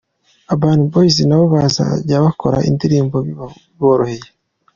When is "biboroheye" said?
3.27-4.27